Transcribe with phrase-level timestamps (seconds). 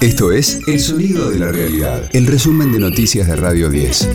[0.00, 4.08] Esto es El Sonido de la Realidad, el resumen de noticias de Radio 10.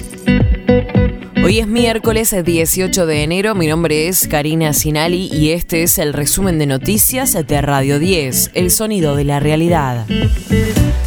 [1.44, 6.14] Hoy es miércoles 18 de enero, mi nombre es Karina Sinali y este es el
[6.14, 10.06] resumen de noticias de Radio 10, El Sonido de la Realidad.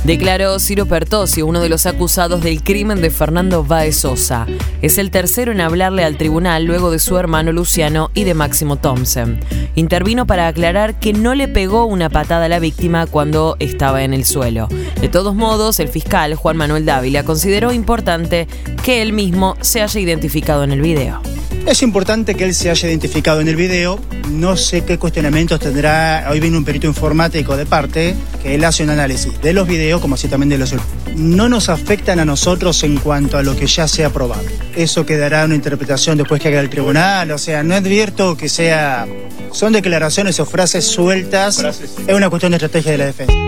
[0.07, 4.47] Declaró Ciro Pertossi, uno de los acusados del crimen de Fernando Baez Sosa.
[4.81, 8.77] Es el tercero en hablarle al tribunal luego de su hermano Luciano y de Máximo
[8.77, 9.41] Thompson.
[9.75, 14.15] Intervino para aclarar que no le pegó una patada a la víctima cuando estaba en
[14.15, 14.69] el suelo.
[15.01, 18.47] De todos modos, el fiscal Juan Manuel Dávila consideró importante
[18.85, 21.21] que él mismo se haya identificado en el video.
[21.67, 23.99] Es importante que él se haya identificado en el video.
[24.31, 26.29] No sé qué cuestionamientos tendrá.
[26.31, 30.01] Hoy viene un perito informático de parte que él hace un análisis de los videos
[30.01, 30.75] como así también de los.
[31.17, 34.45] No nos afectan a nosotros en cuanto a lo que ya se ha aprobado.
[34.77, 37.33] Eso quedará una interpretación después que haga el tribunal.
[37.33, 39.05] O sea, no advierto que sea.
[39.51, 41.59] Son declaraciones o frases sueltas.
[42.07, 43.46] Es una cuestión de estrategia de la defensa.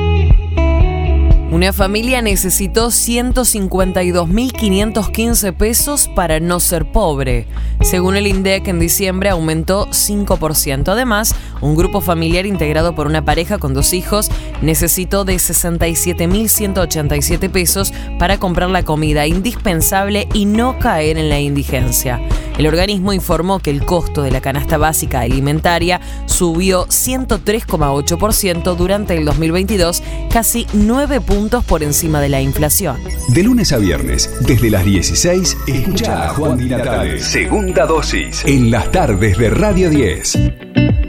[1.50, 7.46] Una familia necesitó 152.515 pesos para no ser pobre.
[7.80, 10.88] Según el INDEC, en diciembre aumentó 5%.
[10.88, 17.94] Además, un grupo familiar integrado por una pareja con dos hijos necesitó de 67.187 pesos
[18.18, 22.20] para comprar la comida indispensable y no caer en la indigencia.
[22.58, 29.24] El organismo informó que el costo de la canasta básica alimentaria subió 103,8% durante el
[29.24, 32.98] 2022, casi 9 puntos por encima de la inflación.
[33.28, 37.20] De lunes a viernes, desde las 16, escucha a Juan Di Natale.
[37.20, 38.44] Segunda dosis.
[38.44, 40.57] En las tardes de Radio 10.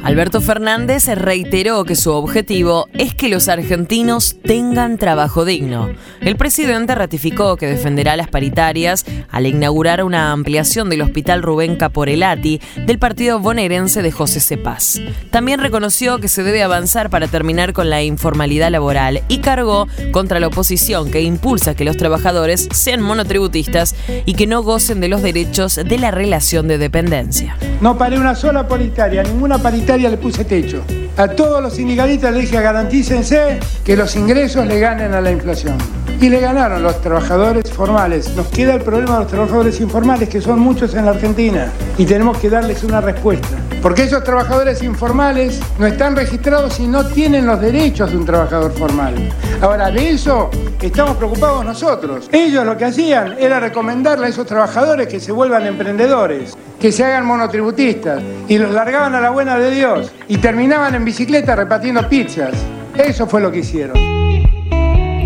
[0.04, 5.90] Alberto Fernández reiteró que su objetivo es que los argentinos tengan trabajo digno.
[6.22, 12.62] El presidente ratificó que defenderá las paritarias al inaugurar una ampliación del Hospital Rubén Caporelati
[12.86, 15.02] del partido bonaerense de José Cepaz.
[15.32, 20.40] También reconoció que se debe avanzar para terminar con la informalidad laboral y cargó contra
[20.40, 25.22] la oposición que impulsa que los trabajadores sean monotributistas y que no gocen de los
[25.22, 27.58] derechos de la relación de dependencia.
[27.82, 30.84] No paré una sola paritaria, ninguna paritaria le puse techo.
[31.16, 35.78] A todos los sindicalistas le dije garantícense que los ingresos le ganen a la inflación.
[36.20, 38.36] Y le ganaron los trabajadores formales.
[38.36, 41.72] Nos queda el problema de los trabajadores informales, que son muchos en la Argentina.
[41.98, 43.48] Y tenemos que darles una respuesta.
[43.82, 48.74] Porque esos trabajadores informales no están registrados y no tienen los derechos de un trabajador
[48.74, 49.14] formal.
[49.62, 50.50] Ahora, de eso
[50.82, 52.30] estamos preocupados nosotros.
[52.32, 57.06] Ellos lo que hacían era recomendarle a esos trabajadores que se vuelvan emprendedores, que se
[57.06, 62.08] hagan monotributistas y los largaban a la buena de Dios y terminaban en bicicleta repartiendo
[62.10, 62.54] pizzas.
[62.96, 63.98] Eso fue lo que hicieron.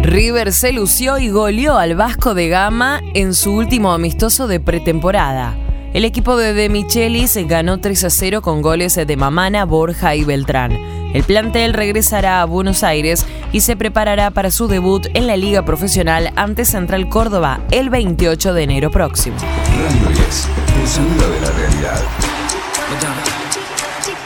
[0.04, 5.63] River se lució y goleó al Vasco de Gama en su último amistoso de pretemporada.
[5.94, 10.24] El equipo de De Michelis ganó 3 a 0 con goles de Mamana, Borja y
[10.24, 10.72] Beltrán.
[11.14, 15.64] El plantel regresará a Buenos Aires y se preparará para su debut en la Liga
[15.66, 19.38] Profesional ante Central Córdoba el 28 de enero próximo.
[19.38, 20.48] Radio 10,
[20.82, 22.02] el sonido de la realidad.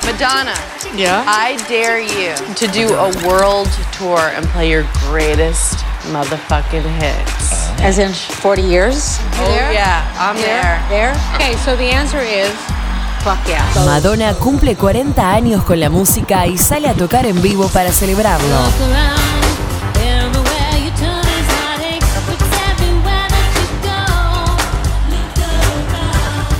[0.05, 0.53] Madonna,
[0.95, 1.25] Yeah?
[1.27, 5.83] I dare you to do a world tour and play your greatest
[6.13, 7.56] motherfucking hits.
[7.81, 9.19] As in 40 years?
[9.39, 10.81] Oh, yeah, I'm there.
[10.89, 11.13] There?
[11.35, 12.51] Okay, so the answer is
[13.23, 13.63] fuck yeah.
[13.85, 18.55] Madonna cumple 40 años con la música y sale a tocar en vivo para celebrarlo.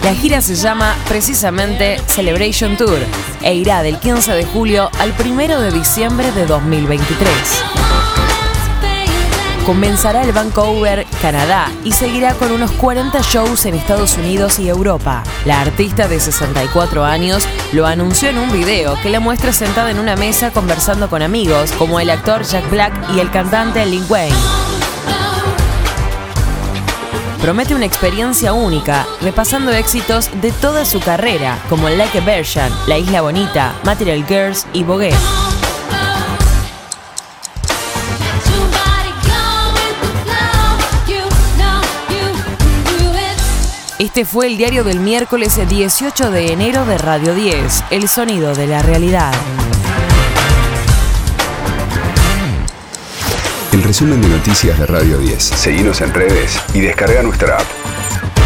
[0.04, 3.00] La gira se llama precisamente Celebration Tour
[3.42, 7.97] e irá del 15 de julio al 1 de diciembre de 2023.
[9.68, 15.26] Comenzará en Vancouver, Canadá, y seguirá con unos 40 shows en Estados Unidos y Europa.
[15.44, 20.00] La artista de 64 años lo anunció en un video que la muestra sentada en
[20.00, 24.38] una mesa conversando con amigos, como el actor Jack Black y el cantante Lil Wayne.
[27.42, 32.98] Promete una experiencia única, repasando éxitos de toda su carrera, como Like a Version, La
[32.98, 35.14] Isla Bonita, Material Girls y Vogue.
[44.18, 48.66] Este fue el diario del miércoles 18 de enero de Radio 10, El sonido de
[48.66, 49.32] la realidad.
[53.72, 55.44] El resumen de noticias de Radio 10.
[55.44, 58.37] Seguimos en redes y descarga nuestra app.